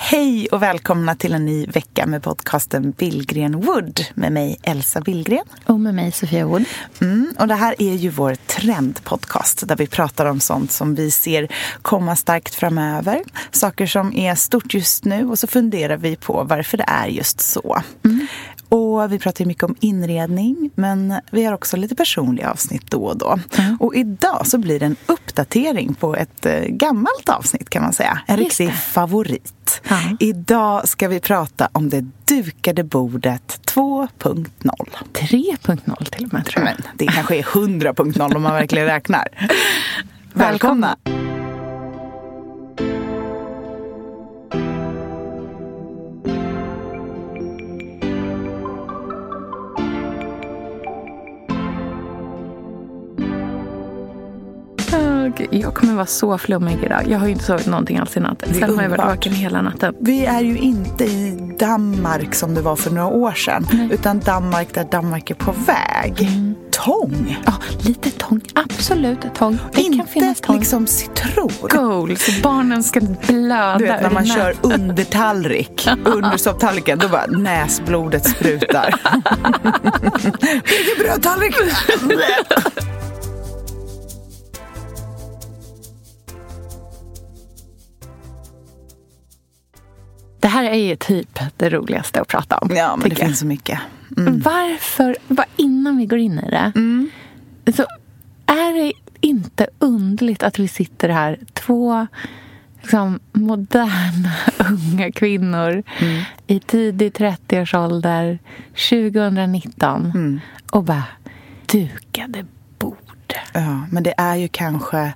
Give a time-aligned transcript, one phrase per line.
[0.00, 5.44] Hej och välkomna till en ny vecka med podcasten Billgren Wood med mig Elsa Billgren.
[5.66, 6.64] Och med mig Sofia Wood.
[7.00, 11.10] Mm, och det här är ju vår trendpodcast där vi pratar om sånt som vi
[11.10, 11.48] ser
[11.82, 13.22] komma starkt framöver.
[13.50, 17.40] Saker som är stort just nu och så funderar vi på varför det är just
[17.40, 17.82] så.
[18.04, 18.26] Mm.
[18.68, 23.18] Och vi pratar mycket om inredning, men vi har också lite personliga avsnitt då och
[23.18, 23.38] då.
[23.58, 23.76] Mm.
[23.80, 28.20] Och idag så blir det en uppdatering på ett eh, gammalt avsnitt kan man säga.
[28.26, 29.80] En riktig favorit.
[29.88, 30.16] Mm.
[30.20, 34.48] Idag ska vi prata om det dukade bordet 2.0.
[35.12, 36.74] 3.0 till och med tror jag.
[36.74, 39.28] Men det kanske är 100.0 om man verkligen räknar.
[40.32, 40.96] Välkomna!
[55.50, 57.02] Jag kommer vara så flummig idag.
[57.08, 58.44] Jag har ju inte sovit någonting alls i natt.
[58.58, 59.94] Sen har jag varit vaken hela natten.
[60.00, 63.66] Vi är ju inte i Danmark som det var för några år sedan.
[63.72, 63.88] Nej.
[63.92, 66.22] Utan Danmark där Danmark är på väg.
[66.22, 66.54] Mm.
[66.70, 67.38] Tång!
[67.46, 68.40] Ja, lite tång.
[68.54, 69.58] Absolut tång.
[69.74, 70.58] Det inte kan finnas tång.
[70.58, 71.50] liksom citron.
[71.60, 73.78] Gold, så barnen ska blöda.
[73.78, 78.94] Du vet när man kör under tallrik, under sopptallriken, då bara näsblodet sprutar.
[80.64, 81.54] Vilken brödtallrik!
[90.40, 92.70] Det här är ju typ det roligaste att prata om.
[92.76, 93.80] Ja, men det finns så mycket.
[94.16, 94.40] Mm.
[94.40, 97.10] Varför, bara innan vi går in i det, mm.
[97.76, 97.86] så
[98.46, 102.06] är det inte undligt att vi sitter här, två
[102.80, 104.32] liksom, moderna
[104.70, 106.22] unga kvinnor mm.
[106.46, 108.38] i tidig 30-årsålder
[108.90, 110.40] 2019 mm.
[110.70, 111.04] och bara
[111.66, 112.44] dukade
[113.52, 115.12] Ja, men det är ju kanske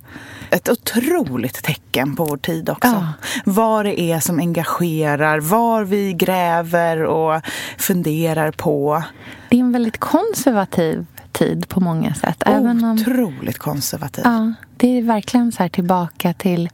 [0.50, 2.89] ett otroligt tecken på vår tid också.
[2.89, 3.12] Ja.
[3.45, 7.43] Vad det är som engagerar, var vi gräver och
[7.78, 9.03] funderar på.
[9.49, 12.43] Det är en väldigt konservativ tid på många sätt.
[12.47, 14.25] Även otroligt om, konservativ.
[14.25, 16.71] Ja, det är verkligen så här tillbaka till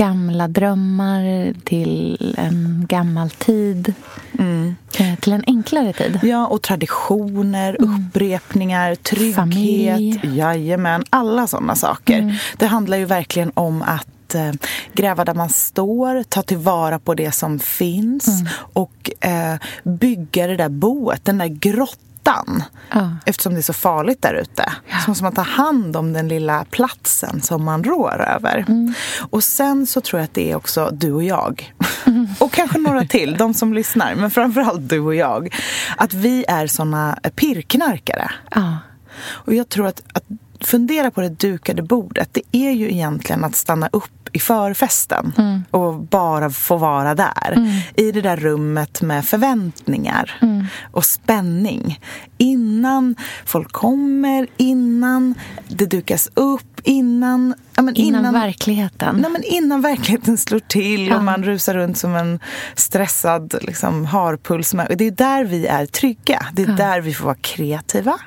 [0.00, 3.94] gamla drömmar till en gammal tid.
[4.38, 4.76] Mm.
[4.98, 6.20] Eh, till en enklare tid.
[6.22, 7.94] Ja, och traditioner, mm.
[7.94, 9.36] upprepningar, trygghet.
[9.36, 10.20] Familj.
[10.22, 12.18] Jajamän, alla sådana saker.
[12.18, 12.34] Mm.
[12.56, 14.52] Det handlar ju verkligen om att eh,
[14.92, 18.52] gräva där man står, ta tillvara på det som finns mm.
[18.72, 22.62] och eh, bygga det där boet, den där grottan ytan.
[22.90, 23.10] Ja.
[23.26, 24.72] Eftersom det är så farligt där ute.
[24.90, 24.98] Ja.
[25.04, 28.64] Så måste man ta hand om den lilla platsen som man rår över.
[28.68, 28.94] Mm.
[29.30, 31.74] Och sen så tror jag att det är också du och jag.
[32.06, 32.28] Mm.
[32.38, 34.14] och kanske några till, de som lyssnar.
[34.14, 35.54] Men framförallt du och jag.
[35.96, 38.30] Att vi är såna pirrknarkare.
[38.50, 38.78] Ja.
[39.22, 40.24] Och jag tror att, att
[40.60, 45.64] fundera på det dukade bordet, det är ju egentligen att stanna upp i förfesten mm.
[45.70, 47.52] och bara få vara där.
[47.52, 47.70] Mm.
[47.94, 50.49] I det där rummet med förväntningar mm
[50.92, 52.00] och spänning.
[52.38, 55.34] Innan folk kommer, innan
[55.68, 57.54] det dukas upp, innan...
[57.76, 59.16] Ja, men innan, innan verkligheten.
[59.16, 61.16] Nej, men innan verkligheten slår till ja.
[61.16, 62.40] och man rusar runt som en
[62.74, 64.74] stressad liksom, harpuls.
[64.96, 66.46] Det är där vi är trygga.
[66.52, 66.74] Det är ja.
[66.74, 68.18] där vi får vara kreativa.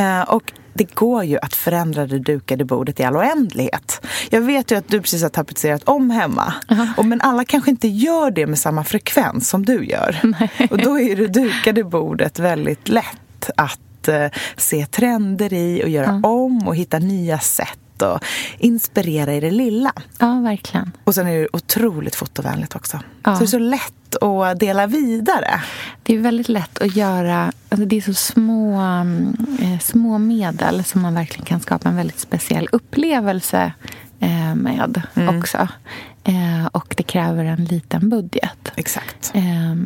[0.00, 4.06] Uh, och det går ju att förändra det dukade bordet i all oändlighet.
[4.30, 6.54] Jag vet ju att du precis har tapetserat om hemma.
[6.72, 7.02] Uh -huh.
[7.02, 10.20] men alla kanske inte gör det med samma frekvens som du gör.
[10.22, 10.68] Nej.
[10.70, 14.26] Och då är det dukade bordet väldigt lätt att uh,
[14.56, 16.26] se trender i och göra -huh.
[16.26, 18.24] om och hitta nya sätt och
[18.58, 19.92] inspirera i det lilla.
[20.18, 20.92] Ja, verkligen.
[21.04, 23.00] Och sen är det otroligt fotovänligt också.
[23.22, 23.34] Ja.
[23.34, 25.62] Så det är så lätt att dela vidare.
[26.02, 27.52] Det är väldigt lätt att göra...
[27.68, 28.80] Alltså det är så små,
[29.60, 33.72] eh, små medel som man verkligen kan skapa en väldigt speciell upplevelse
[34.20, 35.38] eh, med mm.
[35.38, 35.68] också.
[36.28, 38.72] Eh, och det kräver en liten budget.
[38.76, 39.32] Exakt.
[39.34, 39.42] Eh,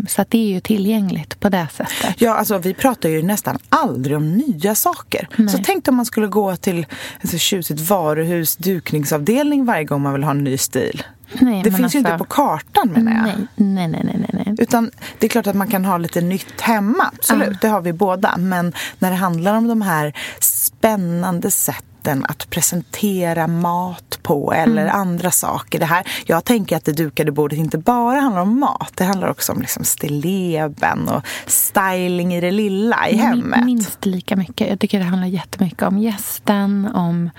[0.08, 2.14] så att det är ju tillgängligt på det sättet.
[2.20, 5.28] Ja, alltså vi pratar ju nästan aldrig om nya saker.
[5.36, 5.48] Nej.
[5.48, 6.86] Så tänk om man skulle gå till
[7.20, 11.02] ett tjusigt varuhus dukningsavdelning varje gång man vill ha en ny stil.
[11.40, 13.24] Nej, det finns alltså, ju inte på kartan menar jag.
[13.54, 14.56] Nej, nej, nej, nej, nej.
[14.58, 17.10] Utan det är klart att man kan ha lite nytt hemma.
[17.18, 17.56] Absolut, uh.
[17.60, 18.36] det har vi båda.
[18.36, 24.82] Men när det handlar om de här spännande sätten sätten att presentera mat på eller
[24.82, 24.96] mm.
[24.96, 25.78] andra saker.
[25.78, 28.92] Det här, jag tänker att det dukade bordet inte bara handlar om mat.
[28.94, 33.64] Det handlar också om liksom stilleben och styling i det lilla i hemmet.
[33.64, 34.68] Minst lika mycket.
[34.68, 37.30] Jag tycker det handlar jättemycket om gästen, om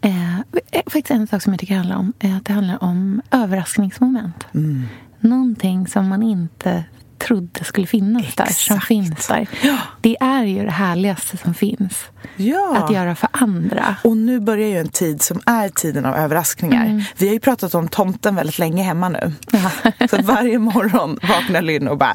[0.00, 4.46] Eh, faktiskt en sak som jag tycker handlar om är att det handlar om överraskningsmoment.
[4.54, 4.82] Mm.
[5.20, 6.84] Någonting som man inte
[7.18, 8.48] trodde skulle finnas Exakt.
[8.48, 9.46] där, som finns där.
[9.62, 9.76] Ja.
[10.00, 12.04] Det är ju det härligaste som finns.
[12.36, 12.76] Ja.
[12.76, 13.96] Att göra för andra.
[14.04, 16.84] Och nu börjar ju en tid som är tiden av överraskningar.
[16.84, 17.02] Mm.
[17.16, 19.32] Vi har ju pratat om tomten väldigt länge hemma nu.
[19.50, 19.70] Ja.
[20.10, 22.14] Så varje morgon vaknar Lynn och bara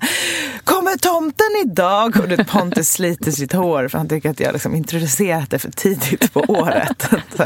[0.63, 2.19] Kommer tomten idag?
[2.19, 5.71] Och det Pontus sliter sitt hår för han tycker att jag liksom introducerat det för
[5.71, 7.09] tidigt på året.
[7.37, 7.43] Så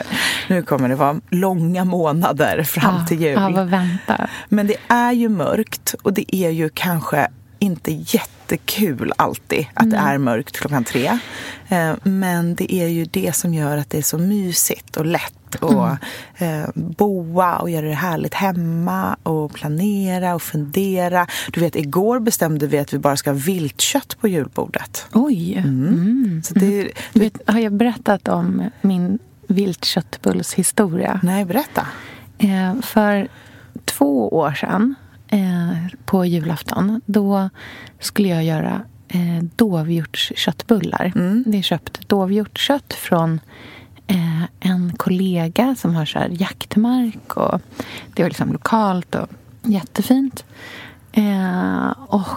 [0.48, 3.40] nu kommer det vara långa månader fram till jul.
[3.42, 4.30] Ja, vad vänta.
[4.50, 7.28] Men det är ju mörkt och det är ju kanske
[7.64, 9.90] inte jättekul alltid att mm.
[9.90, 11.20] det är mörkt klockan tre.
[11.68, 15.34] Eh, men det är ju det som gör att det är så mysigt och lätt
[15.60, 16.00] att
[16.38, 16.72] mm.
[16.76, 21.28] boa och göra det härligt hemma och planera och fundera.
[21.52, 25.06] Du vet, igår bestämde vi att vi bara ska ha viltkött på julbordet.
[25.14, 25.58] Oj!
[25.58, 25.88] Mm.
[25.88, 26.44] mm.
[26.44, 26.92] Så det, mm.
[27.14, 31.20] vet, har jag berättat om min viltköttbullshistoria?
[31.24, 31.88] Nej, berätta.
[32.38, 33.28] Eh, för
[33.86, 34.96] två år sedan
[35.34, 37.02] eh, på julafton.
[37.06, 37.50] Då
[38.00, 41.12] skulle jag göra eh, dovhjortsköttbullar.
[41.16, 41.44] Mm.
[41.48, 43.40] Det är köpt dovhjortskött från
[44.08, 47.38] eh, en kollega som har så här jaktmark.
[47.38, 47.62] Och
[48.14, 49.28] det var liksom lokalt och
[49.62, 50.46] jättefint.
[51.12, 52.28] Eh, och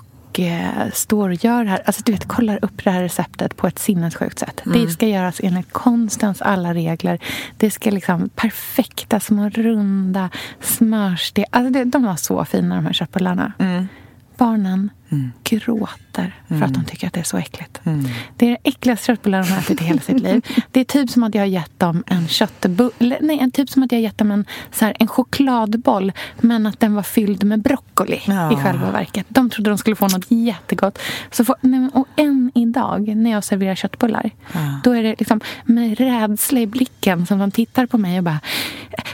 [0.40, 1.82] eh, står och gör det här.
[1.84, 4.62] Alltså du vet, kollar upp det här receptet på ett sinnessjukt sätt.
[4.66, 4.80] Mm.
[4.80, 7.18] Det ska göras enligt konstens alla regler.
[7.56, 10.30] Det ska liksom perfekta, små runda
[10.60, 11.44] smörsteg.
[11.50, 13.52] Alltså det, de var så fina de här köttbullarna.
[13.58, 13.88] Mm.
[14.36, 15.32] Barnen mm.
[15.44, 16.62] gråter för mm.
[16.62, 17.80] att de tycker att det är så äckligt.
[17.84, 18.08] Mm.
[18.36, 20.46] Det är det äckligaste köttbullar de har ätit i hela sitt liv.
[20.70, 23.18] Det är typ som att jag har gett dem en köttbulle...
[23.20, 26.80] Nej, typ som att jag har gett dem en, så här, en chokladboll men att
[26.80, 28.52] den var fylld med broccoli ja.
[28.52, 29.26] i själva verket.
[29.28, 30.98] De trodde de skulle få något jättegott.
[31.30, 34.80] Så får, nej, och än idag, när jag serverar köttbullar ja.
[34.84, 38.40] då är det liksom med rädsla i blicken som de tittar på mig och bara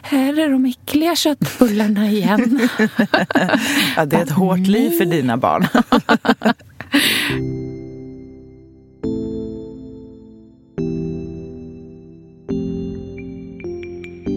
[0.03, 2.69] Här är de äckliga köttbullarna igen.
[3.97, 5.67] ja, det är ett hårt liv för dina barn.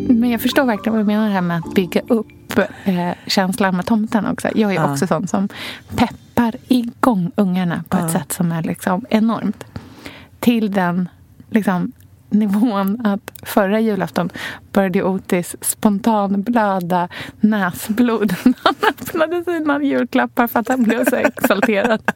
[0.10, 3.86] Men jag förstår verkligen vad du menar här med att bygga upp eh, känslan med
[3.86, 4.50] tomten också.
[4.56, 4.92] Jag är ja.
[4.92, 5.50] också sån som
[5.96, 8.06] peppar igång ungarna på ja.
[8.06, 9.66] ett sätt som är liksom enormt.
[10.40, 11.10] Till den
[11.50, 11.92] liksom,
[12.30, 14.30] nivån att förra julafton
[14.74, 22.01] började Otis spontanblöda näsblod när han öppnade sina julklappar för att han blev så exalterad.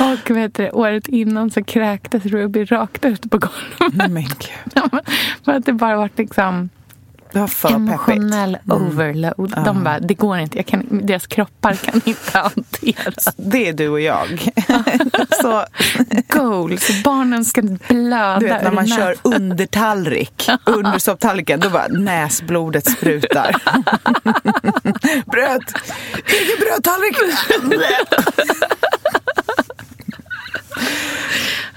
[0.00, 4.10] Och vet du, året innan så kräktes Ruby rakt ut på golvet.
[4.10, 4.82] Men gud.
[5.44, 6.70] för att det bara var liksom
[7.32, 8.82] det var för Emotionell mm.
[8.82, 9.52] overload.
[9.52, 9.64] Mm.
[9.64, 10.58] De bara, det går inte.
[10.58, 13.28] Jag kan, deras kroppar kan inte hanteras.
[13.36, 14.52] Det är du och jag.
[15.42, 15.64] så.
[16.28, 17.02] Goals.
[17.04, 22.90] Barnen ska blöda Du vet när man kör under tallrik, under sopptallriken, då bara näsblodet
[22.90, 23.56] sprutar.
[25.30, 25.62] bröd!
[26.26, 27.16] Ingen brödtallrik!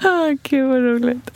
[0.04, 1.30] oh, Gud, vad roligt.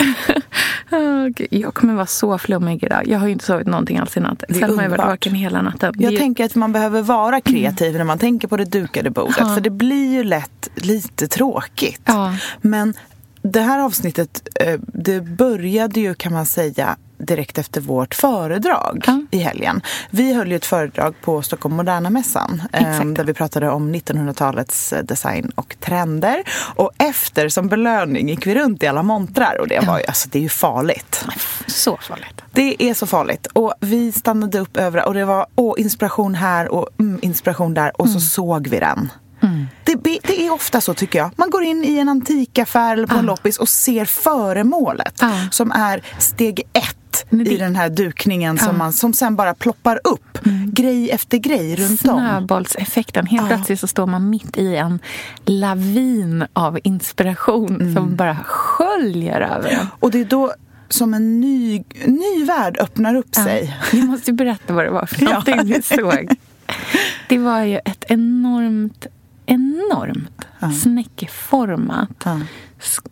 [1.50, 3.08] Jag kommer vara så flummig idag.
[3.08, 4.44] Jag har ju inte sovit någonting alls i natt.
[4.48, 5.94] Sen har jag varit vaken hela natten.
[5.98, 6.18] Jag ju...
[6.18, 7.98] tänker att man behöver vara kreativ mm.
[7.98, 9.36] när man tänker på det dukade bordet.
[9.38, 9.54] Ja.
[9.54, 12.02] För det blir ju lätt lite tråkigt.
[12.04, 12.36] Ja.
[12.60, 12.94] Men
[13.42, 19.22] det här avsnittet, eh, det började ju kan man säga direkt efter vårt föredrag ja.
[19.30, 19.82] i helgen.
[20.10, 24.92] Vi höll ju ett föredrag på Stockholm Moderna Mässan eh, där vi pratade om 1900-talets
[24.92, 26.44] eh, design och trender.
[26.74, 30.28] Och efter, som belöning, gick vi runt i alla montrar och det var ju, alltså
[30.28, 31.24] det är ju farligt.
[31.66, 32.42] Så farligt.
[32.52, 33.46] Det är så farligt.
[33.46, 38.00] Och vi stannade upp över och det var åh, inspiration här och mm, inspiration där
[38.00, 38.20] och mm.
[38.20, 39.10] så såg vi den.
[39.42, 39.66] Mm.
[39.84, 41.30] Det, det, är ofta så tycker jag.
[41.36, 45.50] Man går in i en antikaffär eller på en loppis och ser föremålet ah.
[45.50, 46.96] som är steg ett
[47.30, 48.66] i den här dukningen ja.
[48.66, 50.46] som, man, som sen bara ploppar upp.
[50.46, 50.70] Mm.
[50.74, 52.18] Grej efter grej runt om.
[52.18, 53.26] Snöbollseffekten.
[53.26, 53.56] Helt ja.
[53.56, 54.98] plötsligt så står man mitt i en
[55.44, 57.94] lavin av inspiration mm.
[57.94, 59.86] som bara sköljer över en.
[60.00, 60.52] Och det är då
[60.88, 63.44] som en ny, ny värld öppnar upp ja.
[63.44, 63.76] sig.
[63.92, 65.62] Jag måste berätta vad det var för någonting ja.
[65.62, 66.28] vi såg.
[67.28, 69.06] Det var ju ett enormt,
[69.50, 70.70] enormt ja.
[70.70, 72.40] snäckformat ja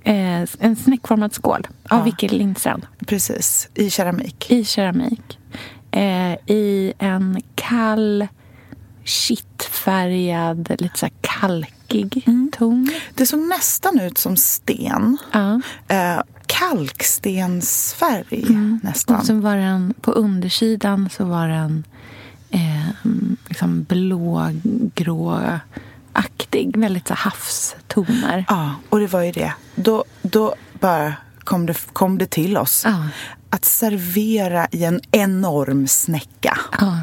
[0.03, 2.05] eh, en snäckformad skål av ja.
[2.05, 2.87] Vicky Lindstrand.
[3.07, 4.51] Precis, i keramik.
[4.51, 5.39] I keramik.
[5.91, 8.27] Eh, I en kall,
[9.05, 12.51] kittfärgad, lite så här kalkig mm.
[12.59, 12.91] ton.
[13.15, 15.19] Det såg nästan ut som sten.
[15.33, 15.61] Ja.
[15.89, 18.47] Eh, kalkstensfärg
[18.83, 19.21] nästan.
[19.21, 21.85] Och så var den, på undersidan så var den
[22.51, 22.89] eh,
[23.49, 23.83] liksom
[26.19, 26.77] blågråaktig.
[26.77, 28.45] Väldigt så havstoner.
[28.49, 29.53] Ja, och det var ju det.
[29.75, 32.83] Då, då bara kom det, kom det till oss.
[32.85, 33.09] Ja.
[33.51, 36.59] Att servera i en enorm snäcka.
[36.81, 36.99] Ja.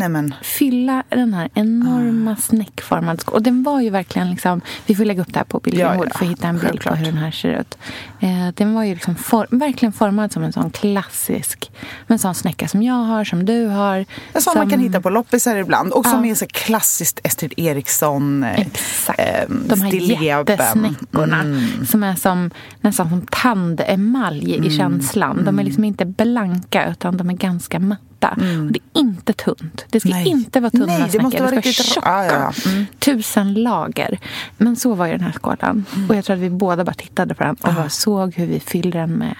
[0.00, 3.36] Nej men, Fylla den här enorma snäckformade skålen.
[3.36, 4.60] Och den var ju verkligen liksom...
[4.86, 6.18] Vi får lägga upp det här på Billgren Ja, ja.
[6.18, 6.94] för att hitta en bild Självklart.
[6.94, 7.78] på hur den här ser ut.
[8.20, 11.70] Eh, den var ju liksom for, verkligen formad som en sån klassisk...
[12.06, 14.04] En sån snäcka som jag har, som du har.
[14.32, 15.92] en sån man kan hitta på loppisar ibland.
[15.92, 19.18] Och som är så klassiskt Estrid Eriksson eh, Exakt.
[19.20, 19.92] ehm, De här
[20.22, 21.86] jättesnäckorna Mm.
[21.86, 24.66] som är som, nästan som tandemalj Mm.
[24.66, 25.44] i känslan.
[25.44, 28.02] De är liksom inte blanka, utan de är ganska matta.
[28.28, 29.84] Och det är inte tunt.
[29.90, 30.22] Det ska Mm.
[30.22, 30.28] Nej.
[30.30, 32.08] inte vara tunna Nej, det måste vara riktigt- vara tjocka.
[32.10, 32.70] ja, ja, ja.
[32.70, 32.86] Mm.
[32.98, 34.18] Tusen lager.
[34.56, 35.84] Men så var ju den här skålen.
[36.08, 38.60] Och jag tror att vi båda bara tittade på den och bara såg hur vi
[38.60, 39.34] fyllde den med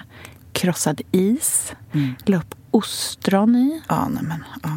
[0.53, 1.73] krossad is.
[1.93, 2.15] Mm.
[2.25, 3.81] La upp ostron i.
[3.89, 4.71] Ja, nej men, ja.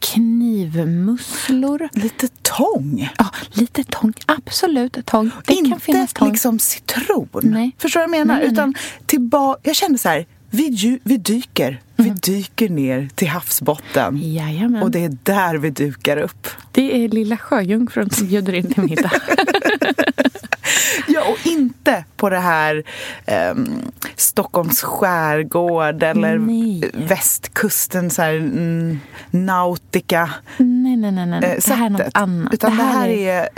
[0.00, 1.88] Knivmusslor.
[1.92, 3.10] Lite tång.
[3.18, 4.12] Ja, lite tång.
[4.26, 5.30] Absolut tång.
[5.46, 6.28] Det inte kan finnas tång.
[6.30, 7.28] liksom citron.
[7.42, 7.76] Nej.
[7.78, 8.34] Förstår du vad jag menar?
[8.40, 8.74] Nej, nej, Utan
[9.06, 11.80] tillbaka, jag kände så här, vi, vi dyker.
[11.96, 14.20] Vi dyker ner till havsbotten.
[14.22, 14.82] Jajamän.
[14.82, 16.48] Och det är där vi dukar upp.
[16.72, 19.12] Det är lilla sjöjungfrun som bjuder in till middag.
[21.08, 22.82] Ja, och inte på det här
[23.26, 23.82] ehm,
[24.16, 26.90] Stockholms skärgård eller Nej.
[26.94, 31.26] västkusten, så här, mm, nautica nej, nej, nej.
[31.26, 31.44] nej.
[31.44, 32.54] eh, det här är något annat.
[32.54, 33.48] Utan det här, är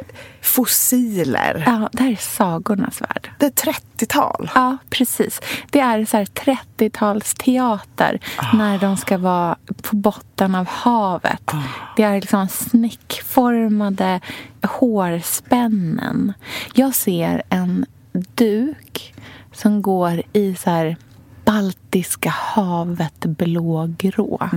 [0.43, 1.63] fossiler.
[1.67, 3.31] Ja, det här är sagornas värld.
[3.39, 4.51] Det är 30-tal.
[4.55, 5.41] Ja, precis.
[5.71, 8.21] Det är så här 30-talsteater
[8.55, 11.51] när de ska vara på botten av havet.
[11.97, 14.21] Det är liksom snäckformade
[14.63, 16.33] hårspännen.
[16.75, 17.87] Jag ser en
[18.35, 19.15] duk
[19.53, 20.97] som går i så här
[21.45, 24.49] Baltiska havet blågrå.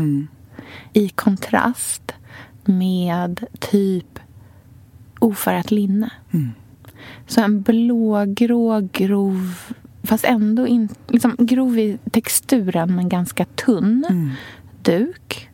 [0.93, 2.13] I kontrast
[2.65, 4.19] med typ
[5.19, 6.11] ofärgat linne.
[7.27, 9.55] Så en blågrå, grov,
[10.03, 14.05] fast ändå in, liksom grov i texturen men ganska tunn
[14.81, 15.49] duk.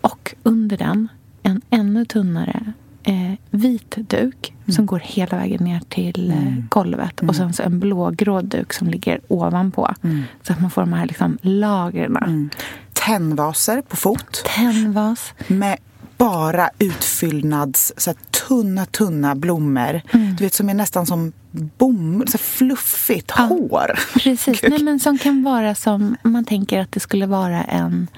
[0.00, 1.08] Och under den
[1.42, 2.72] en ännu tunnare
[3.02, 7.20] eh, vit duk som går hela vägen ner till eh, golvet.
[7.20, 9.94] Och sen så en blågrå duk som ligger ovanpå.
[10.42, 12.50] Så att man får de här liksom, lagren.
[12.92, 15.34] Tändvaser på fot Tändvas.
[15.46, 15.78] med
[16.16, 20.00] bara utfyllnads, så här, tunna, tunna blommor.
[20.12, 23.98] Du vet, som är nästan som bomull, så fluffigt hår.
[24.18, 24.62] Precis.
[24.68, 28.08] Nej, men som kan vara som man tänker att det skulle vara en,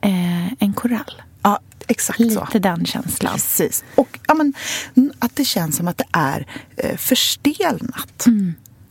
[0.00, 1.22] eh, en korall.
[1.42, 2.24] Ja, exakt så.
[2.24, 3.32] Lite den känslan.
[3.32, 3.84] Precis.
[3.94, 4.52] Och ja, men,
[5.18, 8.26] att det känns som att det är eh, förstelnat.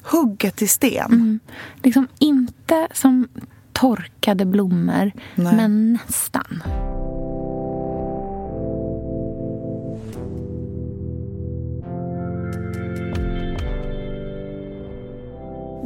[0.01, 1.39] Hugget i sten.
[1.83, 3.27] Liksom inte som
[3.73, 5.55] torkade blommor, Nej.
[5.55, 6.63] men nästan.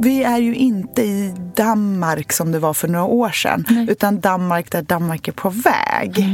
[0.02, 3.64] Vi är ju inte i Danmark som det var för några år sedan.
[3.68, 3.86] Nej.
[3.90, 6.26] Utan Danmark där Danmark är på väg.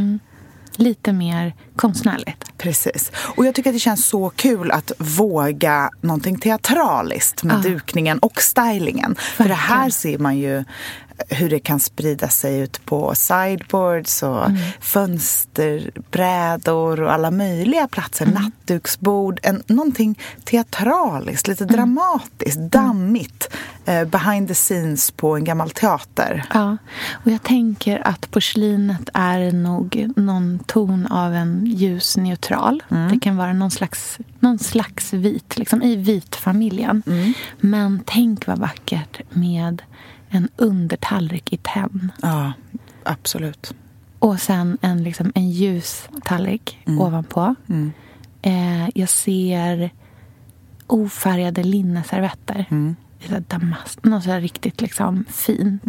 [0.76, 2.58] Lite mer konstnärligt.
[2.58, 3.12] Precis.
[3.14, 8.42] Och jag tycker att det känns så kul att våga någonting teatraliskt med dukningen och
[8.42, 9.16] stylingen.
[9.36, 10.64] För det här ser man ju
[11.28, 18.26] hur det kan sprida sig ut på sideboards och fönsterbrädor och alla möjliga platser.
[18.26, 19.40] Nattduksbord.
[19.42, 23.50] En, någonting teatraliskt, lite dramatiskt, dammigt.
[23.88, 26.44] Eh, behind the scenes på en gammal teater.
[26.54, 26.76] Ja,
[27.12, 32.82] och jag tänker att porslinet är nog någon ton av en ljus neutral.
[33.10, 37.02] Det kan vara någon slags, någon slags vit, liksom i vitfamiljen.
[37.60, 39.82] Men tänk vad vackert med
[40.28, 42.12] en undertallrik i tenn.
[42.22, 42.52] Ja,
[43.04, 43.74] absolut.
[44.18, 47.54] Och sen en, liksom, en ljus tallrik ovanpå.
[48.42, 49.90] Eh, jag ser
[50.86, 52.66] ofärgade linneservetter.
[52.70, 53.07] Här
[53.48, 55.82] damast, något så här riktigt liksom, fint.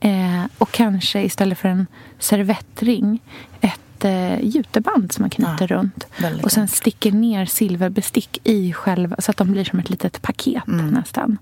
[0.00, 1.86] Eh, och kanske istället för en
[2.18, 3.22] servettring
[3.60, 6.06] ett eh, juteband som man knyter Ja, runt.
[6.44, 10.66] Och sen sticker ner silverbestick i själva, så att de blir som ett litet paket
[10.66, 11.38] nästan.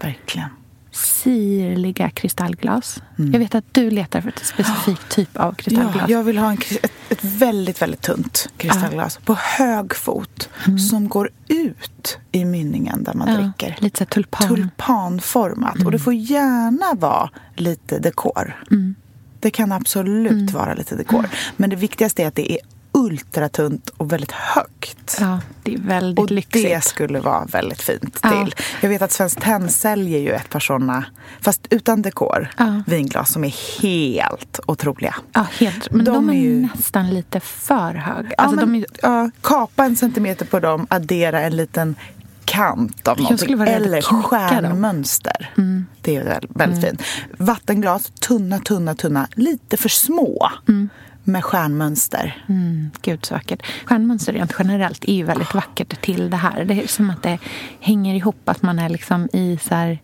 [0.00, 0.48] Verkligen.
[0.92, 3.02] Sirliga kristallglas.
[3.16, 6.08] Jag vet att du letar för ett specifikt typ av kristallglas.
[6.08, 10.48] Ja, jag vill ha en, ett, ett väldigt, väldigt tunt kristallglas på hög fot
[10.90, 13.76] som går ut i mynningen där man Ja, dricker.
[13.80, 14.48] Lite så tulpan.
[14.48, 15.84] Tulpanformat.
[15.84, 18.64] Och det får gärna vara lite dekor.
[19.40, 21.26] Det kan absolut vara lite dekor.
[21.56, 22.58] Men det viktigaste är att det är
[23.06, 25.16] ultratunt och väldigt högt.
[25.20, 26.64] Ja, det är väldigt och lyxigt.
[26.68, 28.30] det skulle vara väldigt fint Ja.
[28.44, 28.54] till.
[28.80, 31.04] Jag vet att Svenskt Tenn säljer ju ett par såna,
[31.40, 32.82] fast utan dekor, Ja.
[32.86, 35.14] vinglas som är helt otroliga.
[35.32, 35.90] Ja, helt.
[35.90, 38.28] Men de, De är, ju- nästan lite för höga.
[38.28, 41.94] Ja, Alltså, men, de är, ja, kapa en centimeter på dem, addera en liten
[42.44, 43.60] kant av någonting.
[43.62, 45.50] Eller stjärnmönster.
[46.02, 47.02] Det är väl- väldigt fint.
[47.38, 49.28] Vattenglas, tunna, tunna, tunna.
[49.34, 50.50] Lite för små.
[51.24, 52.44] Med stjärnmönster.
[52.48, 53.62] mm, gud så vackert.
[53.84, 56.64] Stjärnmönster rent generellt är ju väldigt vackert till det här.
[56.64, 57.38] Det är som att det
[57.80, 58.48] hänger ihop.
[58.48, 59.98] Att man är liksom i, så här,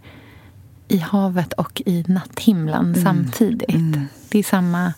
[0.89, 3.69] i havet och i natthimlen samtidigt.
[4.29, 4.93] Det är samma...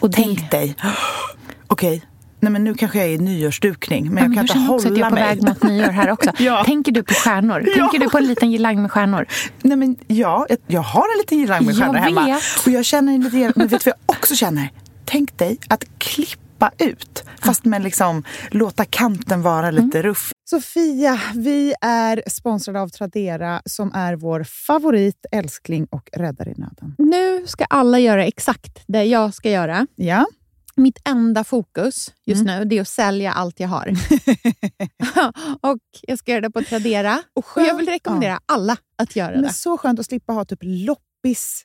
[0.00, 0.76] Och det, Tänk dig.
[1.66, 2.02] Okej,
[2.40, 4.10] nej men nu kanske jag är i nyårsdukning.
[4.14, 5.36] Men Ja, jag kan jag inte känner också att jag hålla är på mig.
[5.36, 6.30] väg mot nyår här också.
[6.38, 6.64] Ja.
[6.64, 7.60] Tänker du på stjärnor?
[7.66, 7.74] Ja.
[7.74, 9.26] Tänker du på en liten girlang med stjärnor?
[9.62, 12.24] Nej men ja, jag- jag har en liten girlang med Jag stjärnor hemma.
[12.24, 12.42] vet.
[12.66, 13.52] Och jag känner en liten girlang.
[13.56, 14.70] Men vet du vad jag också känner?
[15.12, 17.24] Tänk dig att klippa ut.
[17.42, 20.32] Fast med liksom låta kanten vara lite ruff.
[20.50, 26.94] Sofia, vi är sponsrade av Tradera som är vår favorit, älskling och räddare i nöden.
[26.98, 29.86] Nu ska alla göra exakt det jag ska göra.
[29.96, 30.26] Ja,
[30.76, 33.88] Mitt enda fokus just nu det är att sälja allt jag har.
[35.60, 37.22] och Jag ska göra det på Tradera.
[37.34, 39.52] och, Och jag vill rekommendera alla att göra Men det.
[39.52, 41.64] så skönt att slippa ha typ loppis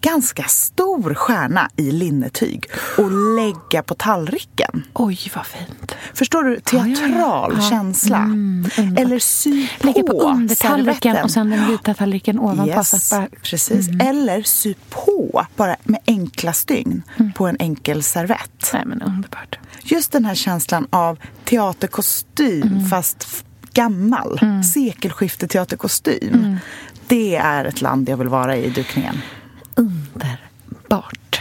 [0.00, 2.64] ganska stor stjärna i linnetyg
[2.98, 4.82] och lägga på tallriken.
[4.92, 5.94] Oj, vad fint.
[6.14, 6.60] Förstår du?
[6.60, 7.70] Teatral Ja, ja.
[7.70, 8.16] känsla.
[8.18, 8.66] Mm.
[8.98, 12.66] Eller sy på, Lägga på undertallriken och sen den vita tallriken ovanpå.
[12.66, 13.88] Yes, bara, precis.
[13.88, 14.06] Mm.
[14.08, 17.02] Eller sy på, bara med enkla stygn,
[17.34, 18.70] på en enkel servett.
[18.72, 19.58] nej, men underbart.
[19.82, 22.86] Just den här känslan av teaterkostym Mm.
[22.86, 24.40] fast gammal.
[24.74, 26.34] Sekelskifte teaterkostym.
[26.34, 26.56] Mm.
[27.08, 29.18] Det är ett land jag vill vara i dukningen.
[29.78, 31.40] Underbart.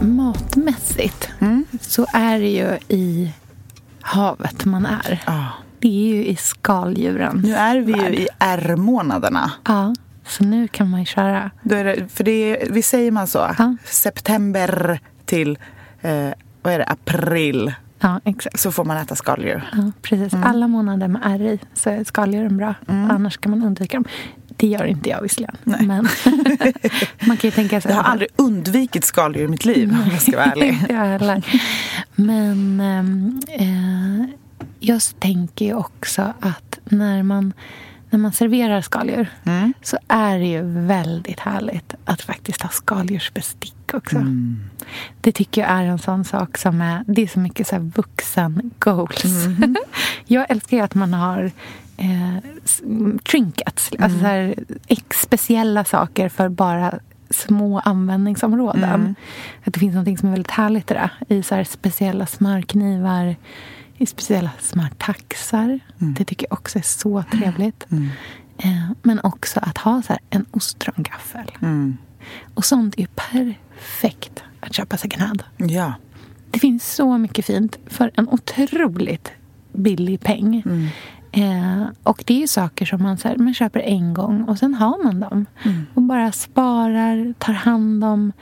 [0.00, 1.28] Matmässigt
[1.80, 3.32] så är det ju i
[4.00, 5.22] havet man är.
[5.26, 5.48] Ja.
[5.78, 7.40] Det är ju i skaldjuren.
[7.44, 9.52] Nu är vi ju i R-månaderna.
[9.64, 9.94] Ja,
[10.26, 11.50] så nu kan man ju köra.
[11.62, 13.54] Det, för det är, vi säger man så?
[13.58, 13.76] Ja.
[13.84, 15.58] September till
[16.00, 16.30] eh,
[16.62, 18.60] vad är det, april Ja, exakt.
[18.60, 19.70] så får man äta skaldjur.
[19.72, 20.34] Ja, precis.
[20.34, 22.74] Alla månader med R i så är skaldjuren bra.
[22.86, 24.04] Annars kan man undvika dem.
[24.56, 25.56] Det gör inte jag visserligen.
[25.64, 25.88] Men
[27.26, 27.90] man kan ju tänka sig...
[27.90, 30.86] Jag har aldrig undvikit skaldjur i mitt liv om jag ska vara ärlig.
[30.88, 31.42] Jag.
[32.14, 34.36] Men ehm, eh,
[34.80, 37.52] jag tänker ju också att när man,
[38.14, 39.28] när man serverar skaldjur
[39.82, 44.26] så är det ju väldigt härligt att faktiskt ha skaldjursbestick också.
[45.20, 47.04] Det tycker jag är en sån sak som är...
[47.06, 49.24] Det är så mycket så här vuxen goals.
[50.26, 51.50] jag älskar ju att man har
[51.96, 52.36] eh,
[53.30, 53.90] trinkets.
[53.98, 54.54] Alltså så här,
[55.10, 56.94] speciella saker för bara
[57.30, 59.14] små användningsområden.
[59.64, 61.10] Att det finns något som är väldigt härligt i det.
[61.28, 63.36] I så speciella smörknivar,
[63.98, 65.80] i speciella smörtaxar.
[65.98, 67.86] Det tycker jag också är så trevligt.
[68.58, 71.52] Eh, men också att ha så här en ostrongaffel.
[71.62, 71.96] Mm.
[72.54, 75.44] Och sånt är perfekt att köpa second hand.
[75.56, 75.94] Ja.
[76.50, 79.32] Det finns så mycket fint för en otroligt
[79.72, 80.62] billig peng.
[81.32, 84.58] Eh, och det är ju saker som man, så här, man köper en gång och
[84.58, 85.46] sen har man dem.
[85.94, 88.32] Och bara sparar, tar hand om,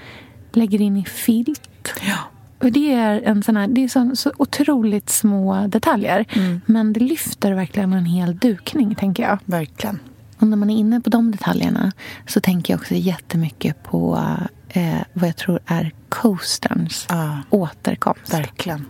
[0.53, 1.93] lägger in i filt.
[2.03, 2.19] ja.
[2.63, 6.25] Och det är, en sån här, det är så, så otroligt små detaljer.
[6.33, 6.61] Mm.
[6.67, 9.39] Men det lyfter verkligen en hel dukning, tänker jag.
[9.45, 9.99] Verkligen.
[10.39, 11.93] Och när man är inne på de detaljerna
[12.27, 14.21] så tänker jag också jättemycket på
[14.69, 17.39] eh, vad jag tror är coasterns Ja.
[17.51, 18.35] återkomst.
[18.35, 18.87] Verkligen.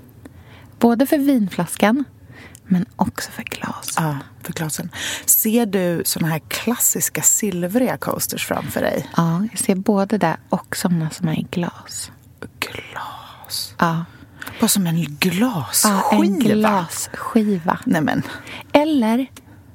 [0.78, 2.04] Både för vinflaskan,
[2.64, 3.94] men också för glas.
[3.96, 4.90] Ja, för glasen.
[5.26, 9.08] Ser du såna här klassiska silvriga coasters framför dig?
[9.16, 12.10] Ja, jag ser både det och såna som är i glas.
[12.60, 13.21] Glas.
[13.78, 14.04] Ja,
[14.60, 16.02] Bara som en glasskiva.
[16.10, 17.78] ja en glasskiva.
[17.84, 18.22] Nej men,
[18.72, 19.26] Eller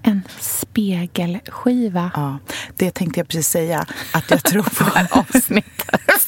[0.01, 2.11] en spegelskiva.
[2.15, 2.37] ja.
[2.75, 3.85] Det tänkte jag precis säga.
[4.13, 6.01] Att jag tror på Avsnittet.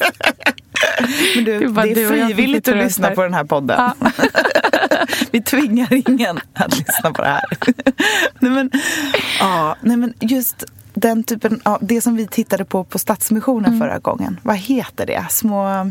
[1.34, 3.76] Men du, Det är bara det är frivilligt att lyssna på den här podden.
[4.00, 4.10] Ja.
[5.30, 7.42] Vi tvingar ingen att lyssna på det här.
[8.40, 8.70] nej, men,
[9.40, 13.80] ja, nej, men just den typen, ja, det som vi tittade på på Stadsmissionen Mm.
[13.80, 14.40] förra gången.
[14.42, 15.26] Vad heter det?
[15.30, 15.90] Små...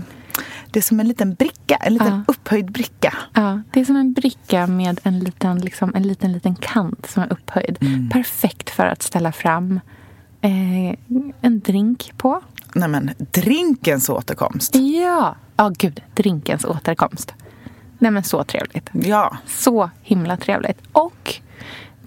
[0.72, 2.22] Det är som en liten bricka, en liten Ja.
[2.28, 3.14] upphöjd bricka.
[3.34, 7.24] Ja, det är som en bricka med en liten, liksom, en liten, liten kant som
[7.24, 7.78] är upphöjd.
[8.12, 9.80] Perfekt för att ställa fram
[10.42, 10.96] eh,
[11.42, 12.42] en drink på.
[12.74, 14.76] Nej men, drinkens återkomst.
[14.76, 15.36] Ja!
[15.56, 16.02] Ja, gud.
[16.16, 17.34] Drinkens återkomst.
[18.00, 18.90] Nej, men så trevligt.
[18.94, 20.78] Ja, Så himla trevligt.
[20.92, 21.36] Och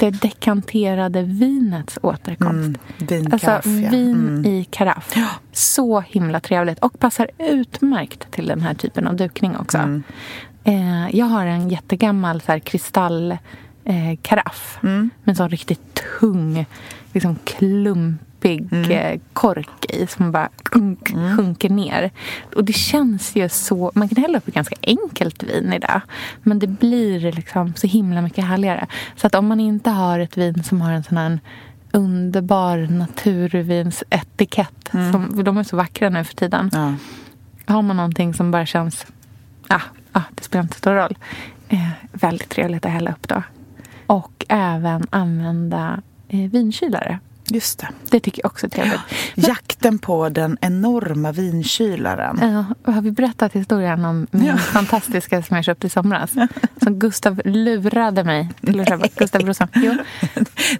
[0.03, 2.79] det dekanterade vinets återkomst.
[2.99, 3.45] vinkaraff.
[3.45, 3.91] Alltså ja.
[3.91, 4.47] vin Mm.
[4.47, 5.15] i karaff.
[5.53, 6.79] Så himla trevligt.
[6.79, 9.79] Och passar utmärkt till den här typen av dukning också.
[9.79, 10.03] Mm.
[10.65, 13.33] Eh, jag har en jättegammal så här, kristall
[13.85, 14.79] eh, karaff.
[14.83, 15.11] Mm.
[15.25, 16.67] Med en sån riktigt tung,
[17.13, 17.37] liksom
[18.43, 18.91] klumpig Mm.
[18.91, 22.11] eh, kork i som bara sjunk, sjunker ner.
[22.55, 23.93] Och det känns ju så...
[23.95, 26.01] Man kan hälla upp ett ganska enkelt vin i det.
[26.43, 28.87] Men det blir liksom så himla mycket härligare.
[29.17, 31.41] Så att om man inte har ett vin som har en sån här
[31.93, 34.89] underbar naturvinsetikett.
[34.91, 36.71] Som, de är så vackra nu för tiden.
[36.73, 36.95] Ja.
[37.75, 39.07] Har man någonting som bara känns...
[39.69, 39.81] Ah,
[40.13, 41.19] ah, det spelar inte stor roll.
[41.69, 43.43] Eh, väldigt trevligt att hälla upp då.
[44.07, 47.19] Och även använda eh, vinkylare.
[47.49, 47.89] Just det.
[48.11, 49.01] Det tycker jag också är trevligt.
[49.35, 52.39] Jakten på den enorma vinkylaren.
[52.85, 54.57] Ja, har vi berättat historien om min Ja.
[54.57, 56.31] fantastiska som jag köpte i somras?
[56.83, 59.07] Som Gustav lurade mig till att köpa.
[59.17, 59.69] Gustav Brorsson.
[59.75, 59.93] Jo.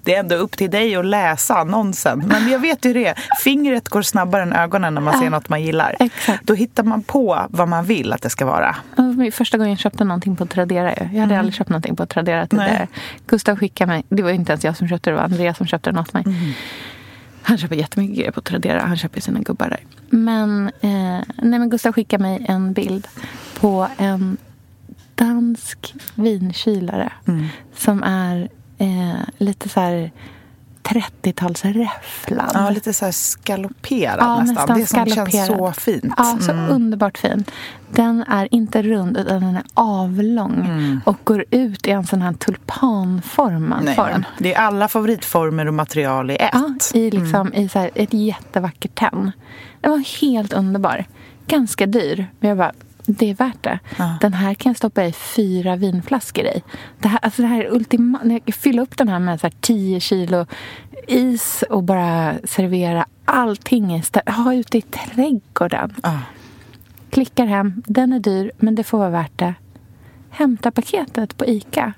[0.03, 2.23] Det är ändå upp till dig att läsa annonsen.
[2.27, 3.13] Men jag vet ju det.
[3.43, 5.95] Fingret går snabbare än ögonen när man ser något man gillar.
[5.99, 6.47] Exakt.
[6.47, 8.75] Då hittar man på vad man vill att det ska vara.
[8.95, 10.93] Det var första gången jag köpte någonting på Tradera.
[11.13, 12.69] Jag hade aldrig köpt någonting på Tradera tidigare.
[12.75, 12.87] Mm.
[13.27, 14.03] Gustav skickade mig.
[14.09, 15.13] Det var inte ens jag som köpte det.
[15.13, 16.23] Det var Andreas som köpte den åt mig.
[16.25, 16.52] Mm.
[17.41, 18.81] Han köper jättemycket grejer på Tradera.
[18.81, 19.83] Han köper sina gubbar där.
[20.09, 23.07] Men, eh, nej, men Gustav skickade mig en bild
[23.59, 24.37] på en
[25.15, 27.11] dansk vinkylare.
[27.27, 27.47] Mm.
[27.75, 30.11] Som är eh, lite så här
[30.83, 32.51] 30-talsräfflad.
[32.53, 34.79] Ja, lite så här skalopperad Ja, nästan.
[34.79, 36.13] nästan Det som känns så fint.
[36.17, 36.69] Ja, så Mm.
[36.69, 37.43] underbart fin.
[37.91, 42.33] Den är inte rund, utan den är avlång och går ut i en sån här
[42.33, 43.85] tulpanformad Mm.
[43.85, 44.25] Nej, form.
[44.39, 46.49] det är alla favoritformer och material i ett.
[46.53, 47.53] Ja, i, liksom, Mm.
[47.53, 49.31] i så här ett jättevackert tenn.
[49.81, 51.05] Den var helt underbar.
[51.47, 52.71] Ganska dyr, men jag bara,
[53.05, 53.79] det är värt det.
[53.97, 54.17] Ja.
[54.21, 56.63] Den här kan jag stoppa i fyra vinflaskor i.
[56.99, 59.53] Det här, alltså det här är ultima, jag fyller upp den här med så här
[59.61, 60.45] 10 kilo
[61.07, 64.35] is och bara servera allting istället.
[64.35, 65.93] Ha ute i trädgården.
[66.03, 66.19] Ja.
[67.09, 67.83] Klickar hem.
[67.85, 69.53] Den är dyr, men det får vara värt det.
[70.29, 71.93] Hämta paketet på Ica.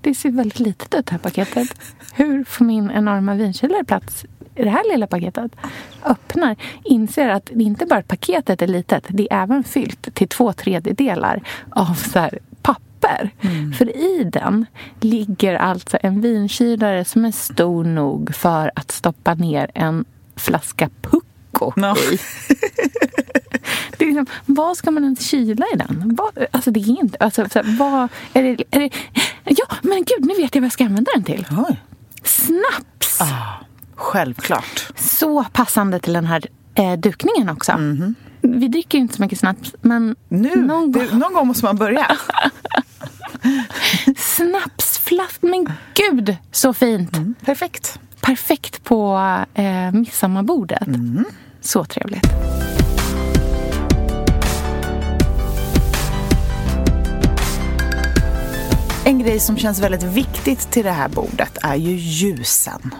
[0.00, 1.68] Det ser väldigt litet ut, det här paketet.
[2.14, 5.56] Hur får min enorma vinkylare plats i det här lilla paketet?
[6.04, 9.04] Öppnar, inser att det inte bara paketet är litet.
[9.08, 13.30] Det är även fyllt till två tredjedelar av så här papper.
[13.78, 14.66] För i den
[15.00, 20.04] ligger alltså en vinkylare som är stor nog för att stoppa ner en
[20.36, 21.96] flaska Pucko Ja.
[21.96, 22.18] i.
[23.98, 26.16] Det är liksom, vad ska man ens kyla i den?
[26.18, 27.18] Vad, alltså det är inte...
[27.20, 28.90] Alltså, så här, vad, är det, är det,
[29.44, 31.46] ja, men gud, nu vet jag vad jag ska använda den till.
[31.68, 31.80] Oj.
[32.24, 33.20] Snaps!
[33.94, 34.88] Självklart.
[34.96, 37.72] Så passande till den här eh, dukningen också.
[38.40, 41.64] Vi dricker ju inte så mycket snaps, men Nu, någon, gång, det, någon gång måste
[41.64, 42.06] man börja.
[44.16, 45.46] snapsflaska.
[45.46, 47.10] Men gud, så fint!
[47.44, 47.98] Perfekt.
[48.20, 49.16] Perfekt på
[49.54, 50.88] eh, midsommarbordet.
[51.60, 52.26] Så trevligt.
[59.04, 62.94] En grej som känns väldigt viktigt till det här bordet är ju ljusen.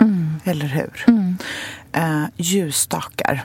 [0.45, 1.05] Eller hur?
[1.93, 3.45] Eh, ljusstakar.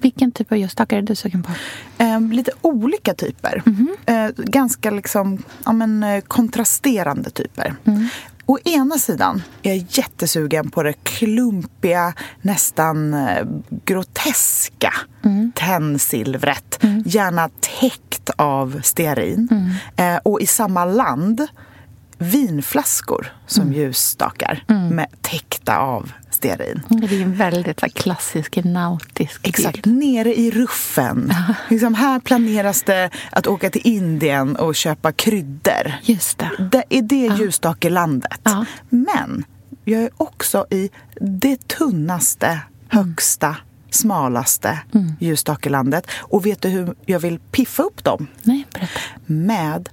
[0.00, 1.52] Vilken typ av ljusstakar är du sugen på?
[1.98, 3.62] Eh, lite olika typer.
[4.06, 7.74] Eh, ganska liksom, ja, men, eh, kontrasterande typer.
[8.46, 13.46] å ena sidan är jag jättesugen på det klumpiga, nästan eh,
[13.84, 14.94] groteska
[15.24, 15.52] mm.
[15.54, 16.78] tändsilvret.
[16.82, 17.02] Mm.
[17.06, 19.48] Gärna täckt av stearin.
[19.50, 19.70] Mm.
[19.96, 21.46] Eh, och i samma land
[22.18, 23.74] vinflaskor som mm.
[23.74, 24.88] ljusstakar mm.
[24.88, 26.82] med täckta av stearin.
[26.88, 29.96] Det är en väldigt så klassisk nautisk Exakt, bild.
[29.96, 31.32] nere i ruffen.
[31.68, 35.94] liksom, här planeras det att åka till Indien och köpa kryddor.
[36.02, 36.50] Just det.
[36.72, 37.36] det är det ja.
[37.36, 38.40] ljusstakelandet.
[38.42, 38.64] Ja.
[38.88, 39.44] Men
[39.84, 42.60] jag är också i det tunnaste, mm.
[42.88, 43.56] högsta
[43.90, 45.12] smalaste mm.
[45.20, 46.06] ljusstakelandet.
[46.10, 48.26] Och vet du hur jag vill piffa upp dem?
[48.42, 49.00] Nej, berätta.
[49.26, 49.88] Med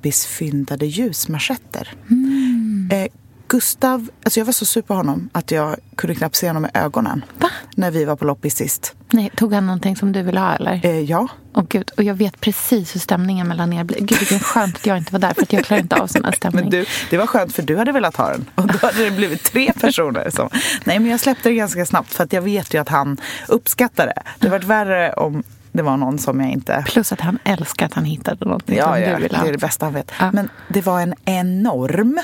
[0.00, 1.94] loppisfyndade ljusmanschetter.
[2.10, 2.88] Mm.
[2.92, 3.06] Eh,
[3.48, 6.68] Gustav, alltså jag var så sur på honom att jag kunde knappt se honom i
[6.74, 7.24] ögonen.
[7.38, 7.50] Va?
[7.74, 8.94] När vi var på loppis sist.
[9.10, 10.80] Nej, tog han någonting som du ville ha eller?
[10.86, 11.28] Eh, ja.
[11.52, 14.00] Och, gud, och jag vet precis hur stämningen mellan er blir.
[14.00, 16.24] Gud, vilken skönt att jag inte var där för att jag klarar inte av sån
[16.24, 16.60] här stämning.
[16.60, 18.44] Men du, det var skönt för du hade velat ha den.
[18.54, 20.30] Och då hade det blivit tre personer.
[20.30, 20.48] Som,
[20.84, 23.16] nej, men jag släppte det ganska snabbt för att jag vet ju att han
[23.48, 24.22] uppskattar det.
[24.38, 26.84] Det hade varit värre om det var någon som jag inte...
[26.86, 29.42] Plus att han älskar att han hittade något ja, som ja, du vill ha.
[29.42, 30.12] det är det bästa han vet.
[30.18, 30.30] Ja.
[30.32, 32.20] Men det var en enorm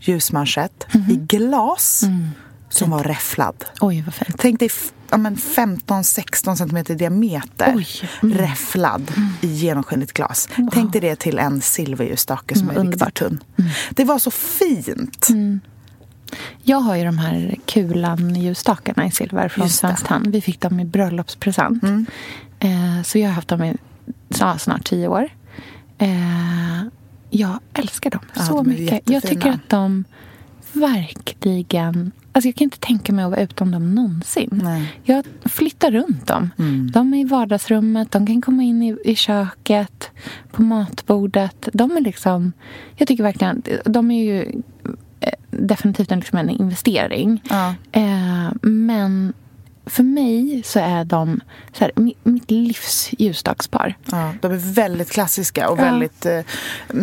[0.00, 2.28] ljusmanschett mm i glas mm.
[2.68, 3.64] som var räfflad.
[3.80, 4.36] Oj, vad fint.
[4.38, 4.70] Tänk dig
[5.10, 7.86] ja, 15-16 centimeter diameter Oj.
[8.22, 8.38] Mm.
[8.38, 9.28] räfflad mm.
[9.40, 10.48] i genomskinligt glas.
[10.56, 10.68] Wow.
[10.72, 13.42] Tänk dig det till en silverljusstake som mm, är riktigt tunn.
[13.58, 13.70] Mm.
[13.90, 15.28] Det var så fint.
[16.62, 20.30] Jag har ju de här Kulan-ljusstakarna i silver från Svenskt Tenn.
[20.30, 21.82] Vi fick dem i bröllopspresent.
[21.82, 22.06] Mm.
[22.60, 23.76] Eh, så jag har haft dem i
[24.28, 25.28] ja, snart tio år.
[25.98, 26.82] Eh,
[27.30, 29.10] jag älskar dem ja, så de mycket.
[29.10, 30.04] Jag tycker att de
[30.72, 32.12] verkligen...
[32.32, 34.60] Alltså jag kan inte tänka mig att vara utan dem någonsin.
[34.64, 35.00] Nej.
[35.04, 36.50] Jag flyttar runt dem.
[36.58, 36.90] Mm.
[36.90, 40.10] De är i vardagsrummet, de kan komma in i, i köket,
[40.52, 41.68] på matbordet.
[41.72, 42.52] De är liksom...
[42.96, 43.62] Jag tycker verkligen...
[43.84, 44.62] De är ju
[45.20, 47.42] eh, definitivt en, liksom en investering.
[47.50, 47.74] Ja.
[47.92, 49.32] Eh, men
[49.90, 51.40] för mig så är de
[51.72, 53.94] så här, mitt livs ljusdagspar.
[54.10, 55.82] Ja, de är väldigt klassiska och ja.
[55.82, 56.40] väldigt eh,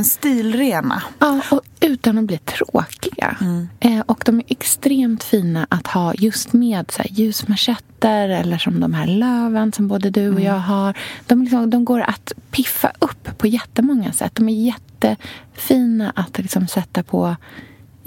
[0.03, 1.03] stilrena.
[1.19, 3.37] Ja, och utan att bli tråkiga.
[3.41, 3.69] Mm.
[3.79, 8.79] Eh, och de är extremt fina att ha just med så här, ljusmanschetter eller som
[8.79, 10.43] de här löven som både du och mm.
[10.43, 10.97] jag har.
[11.25, 14.35] De, liksom, de går att piffa upp på jättemånga sätt.
[14.35, 17.35] De är jättefina att liksom, sätta på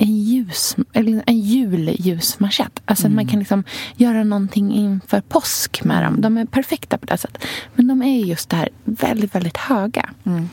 [0.01, 2.81] en, ljus, eller en julljusmanschett.
[2.85, 3.17] Alltså mm.
[3.17, 3.65] man kan liksom
[3.97, 6.21] göra någonting inför påsk med dem.
[6.21, 7.45] De är perfekta på det sättet.
[7.75, 10.11] Men de är just det här väldigt, väldigt höga.
[10.25, 10.49] Mm.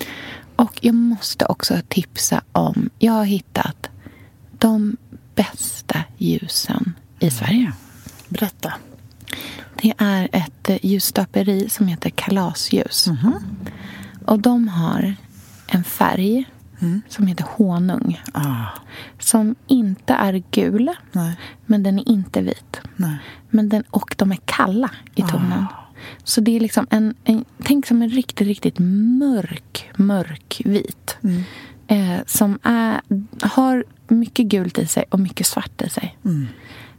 [0.55, 2.89] Och jag måste också tipsa om...
[2.99, 3.89] Jag har hittat
[4.51, 4.97] de
[5.36, 7.71] bästa ljusen i Sverige.
[8.29, 8.73] Berätta.
[9.81, 13.07] Det är ett ljusstöperi som heter Kalasljus.
[13.07, 13.39] Mm -hmm.
[14.25, 15.15] Och de har
[15.67, 16.45] en färg
[16.80, 17.02] mm.
[17.10, 18.22] som heter honung.
[18.34, 18.66] Ah.
[19.20, 21.36] Som inte är gul, Nej.
[21.66, 22.82] men den är inte vit.
[22.96, 23.18] Nej.
[23.50, 25.66] Men den, och de är kalla i tonen.
[25.72, 25.88] Ah.
[26.24, 28.80] Så det är liksom en, en, tänk som en riktigt, riktigt
[29.20, 31.18] mörk, mörk vit.
[31.22, 31.44] Mm.
[31.88, 33.02] Eh, som är,
[33.42, 36.18] har mycket gult i sig och mycket svart i sig.
[36.26, 36.48] Mm.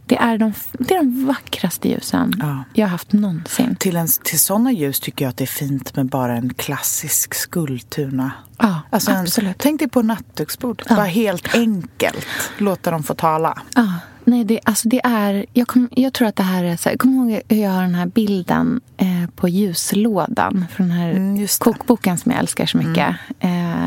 [0.09, 2.65] Det är de, det är de vackraste ljusen ja.
[2.73, 3.77] jag har haft någonsin.
[3.77, 7.35] Till, en, till såna ljus tycker jag att det är fint med bara en klassisk
[7.35, 8.33] Skultuna.
[8.59, 9.49] Ja, alltså absolut.
[9.49, 10.83] En, tänk dig på nattduksbord.
[10.89, 10.97] Ja.
[10.97, 12.27] Bara helt enkelt
[12.59, 13.59] låta dem få tala.
[13.75, 13.95] Ja.
[14.29, 15.47] Nej, det, alltså det är...
[15.53, 16.77] Jag, kom, jag tror att det här är...
[16.77, 20.97] Så här, kom ihåg hur jag har den här bilden eh, på ljuslådan från den
[20.97, 23.17] här mm, kokboken som jag älskar så mycket.
[23.41, 23.75] Mm.
[23.75, 23.78] Eh,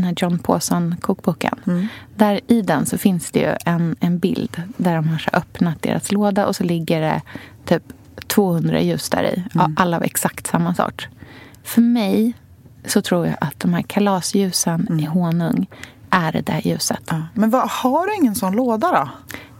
[0.00, 1.58] den här John Pawson-kokboken.
[1.66, 1.86] Mm.
[2.16, 5.82] Där I den så finns det ju en, en bild där de har så öppnat
[5.82, 7.22] deras låda och så ligger det
[7.64, 7.82] typ
[8.26, 9.44] 200 ljus där i.
[9.54, 9.74] Mm.
[9.76, 11.08] Alla av exakt samma sort.
[11.62, 12.32] För mig
[12.84, 15.00] så tror jag att de här kalasljusen mm.
[15.00, 15.66] i honung
[16.10, 17.02] är det där ljuset.
[17.06, 17.22] Ja.
[17.34, 19.08] Men vad, har du ingen sån låda då?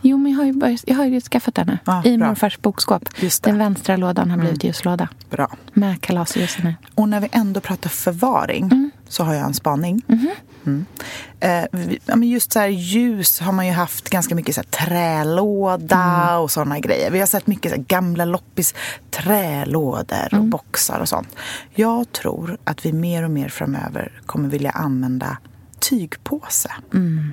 [0.02, 1.78] Jo, men jag har ju, börjat, jag har ju skaffat den nu.
[1.84, 2.28] Ja, I bra.
[2.28, 3.08] morfars bokskåp.
[3.42, 4.68] Den vänstra lådan har blivit mm.
[4.68, 5.08] ljuslåda.
[5.30, 5.56] Bra.
[5.72, 6.74] Med kalasljusen i.
[6.94, 8.90] Och när vi ändå pratar förvaring mm.
[9.10, 10.02] Så har jag en spaning.
[10.08, 10.28] Mm.
[10.66, 10.86] Mm.
[11.40, 16.42] Eh, just så här, ljus har man ju haft ganska mycket så här, trälåda mm.
[16.42, 17.10] och såna grejer.
[17.10, 18.74] Vi har sett mycket så här, gamla loppis
[19.10, 20.50] trälådor och mm.
[20.50, 21.36] boxar och sånt.
[21.74, 25.38] Jag tror att vi mer och mer framöver kommer vilja använda
[25.78, 26.72] tygpåse.
[26.92, 27.32] Mm.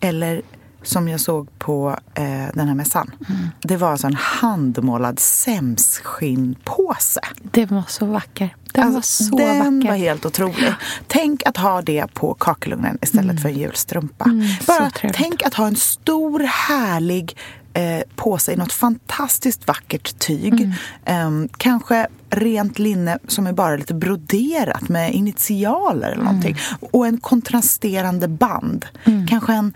[0.00, 0.42] Eller
[0.86, 3.10] som jag såg på eh, den här mässan.
[3.28, 3.48] Mm.
[3.60, 7.20] Det var alltså en handmålad sämsskinnpåse.
[7.42, 8.56] Det var så vacker.
[8.72, 9.88] Den alltså, var så den vacker.
[9.88, 10.74] var helt otrolig.
[11.06, 13.42] Tänk att ha det på kakelugnen istället mm.
[13.42, 14.24] för en julstrumpa.
[14.24, 17.36] Mm, Bara tänk att ha en stor härlig
[17.74, 20.72] eh, påse i något fantastiskt vackert tyg.
[21.04, 21.44] Mm.
[21.44, 26.56] Eh, kanske rent linne som är bara lite broderat med initialer eller någonting.
[26.92, 28.86] Och en kontrasterande band.
[29.28, 29.72] Kanske en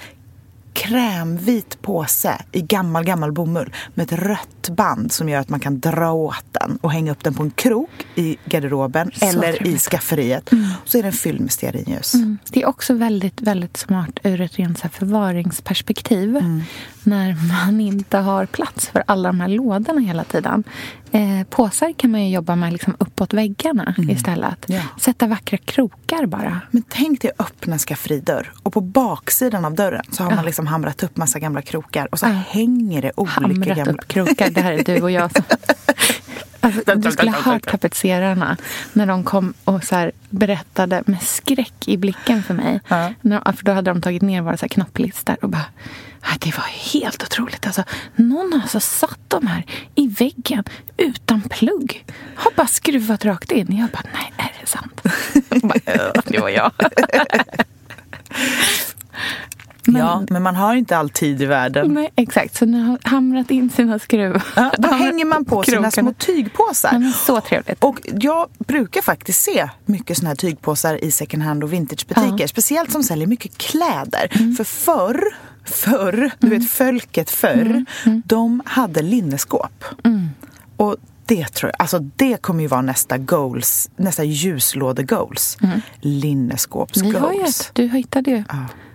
[0.72, 5.80] krämvit påse i gammal, gammal bomull med ett rött band som gör att man kan
[5.80, 9.56] dra åt den och hänga upp den på en krok i garderoben Så eller i
[9.56, 9.83] trevligt.
[9.83, 10.50] skafferiet.
[10.85, 12.12] Så är den fylld med stearinljus.
[12.50, 16.37] Det är också väldigt, väldigt smart ur ett rent förvaringsperspektiv.
[16.37, 16.62] Mm.
[17.02, 20.64] När man inte har plats för alla de här lådorna hela tiden.
[21.12, 24.68] Eh, påsar kan man ju jobba med liksom uppåt väggarna istället.
[24.70, 24.80] Mm.
[24.82, 25.00] Ja.
[25.00, 26.60] Sätta vackra krokar bara.
[26.70, 30.44] Men tänk dig att öppna en skafferidörr och på baksidan av dörren så har man
[30.44, 32.30] liksom hamrat upp massa gamla krokar och så Ja.
[32.48, 33.92] hänger det olika Hamrat gamla...
[33.92, 34.50] upp krokar.
[34.50, 35.44] Det här är du och jag som...
[36.62, 38.56] Alltså, du skulle ha hört tapetserarna
[38.92, 42.80] när de kom och så berättade med skräck i blicken för mig.
[42.88, 43.12] Ja.
[43.20, 45.88] När, för då hade de tagit ner våra knopplistor och bara "Ah,
[46.40, 47.66] det var helt otroligt.
[47.66, 47.83] Alltså,
[48.16, 50.64] någon har alltså satt de här i väggen
[50.96, 52.04] utan plugg.
[52.35, 53.76] Har bara skruvat rakt in.
[53.76, 55.02] Jag bara, nej, är det sant?
[55.62, 56.72] Bara, "Ja, det var jag.
[59.85, 61.94] Ja, men man har ju inte all tid i världen.
[61.94, 64.42] Nej, exakt, så ni har hamrat in sina skruvar.
[64.56, 66.90] Ja, då hänger man på sina små tygpåsar.
[66.92, 67.85] Nej, men så trevligt.
[67.85, 72.35] Och jag brukar faktiskt se mycket såna här tygpåsar i second hand och vintagebutiker.
[72.38, 72.48] Ja.
[72.48, 74.28] Speciellt som säljer mycket kläder.
[74.30, 74.54] Mm.
[74.56, 75.24] För förr,
[75.70, 77.85] förr, du vet folket förr,
[78.24, 79.85] de hade linneskåp.
[80.04, 80.28] Mm.
[80.76, 84.22] Och det tror jag, alltså det kommer ju vara nästa goals, nästa.
[84.22, 84.28] Vi
[87.18, 88.44] har ju ett, du hittade ju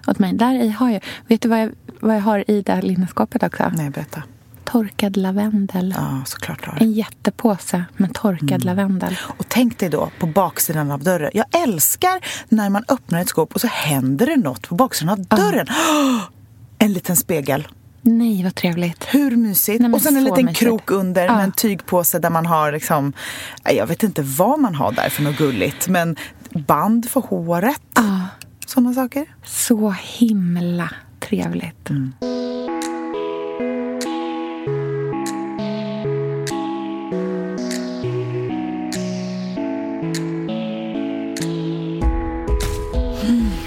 [0.08, 0.34] åt mig.
[0.34, 3.44] Där i har jag, vet du vad jag, vad jag har i det här linneskåpet
[3.44, 3.72] också?
[3.78, 4.24] Nej, berätta.
[4.64, 5.94] Torkad lavendel.
[5.98, 6.78] Ja, såklart har.
[6.82, 8.66] En jättepåse med torkad Mm.
[8.66, 9.18] lavendel.
[9.38, 11.32] Och tänk dig då på baksidan av dörren.
[11.34, 15.20] Jag älskar när man öppnar ett skåp och så händer det något på baksidan av
[15.26, 15.68] dörren.
[16.80, 17.68] En liten spegel.
[18.02, 19.04] Nej, vad trevligt.
[19.12, 19.82] Hur mysigt?
[19.82, 20.60] Nej, och sen en liten mysigt.
[20.60, 21.36] krok under Ja.
[21.36, 23.14] med en tygpåse där man har liksom,
[23.76, 26.16] jag vet inte vad man har där för något gulligt, men
[26.50, 27.82] band för håret.
[27.96, 28.20] Ja,
[28.68, 29.26] Sådana saker.
[29.46, 31.90] så himla trevligt.
[31.90, 32.14] Mm.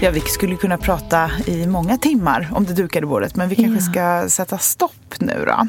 [0.01, 3.81] Ja, vi skulle kunna prata i många timmar om det dukade bordet, men vi kanske
[3.81, 5.67] ska sätta stopp nu då.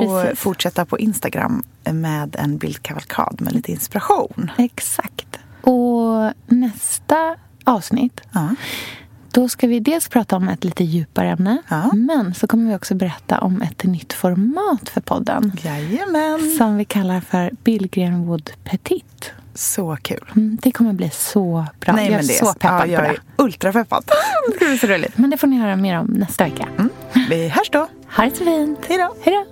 [0.00, 0.40] och precis.
[0.40, 4.50] fortsätta på Instagram med en bildkavalkad med lite inspiration.
[4.58, 5.38] Exakt.
[5.62, 8.54] Och nästa avsnitt, Ja.
[9.32, 11.62] då ska vi dels prata om ett lite djupare ämne.
[11.68, 11.90] Ja.
[11.94, 15.52] Men så kommer vi också berätta om ett nytt format för podden.
[15.62, 16.54] Jajamän.
[16.58, 19.32] Som vi kallar för Billgren Wood Petit.
[19.54, 20.30] Så kul.
[20.36, 21.94] Mm, det kommer bli så bra.
[21.94, 23.42] Nej, jag är så peppad ja, jag på det.
[23.42, 24.04] är ultrapeppad.
[24.48, 25.18] Det ska bli så roligt.
[25.18, 26.68] Men det får ni höra mer om nästa vecka.
[27.28, 27.88] Vi hörs då.
[28.16, 28.78] Ha det så fint.
[28.88, 29.14] Hej då.
[29.22, 29.51] Hej då.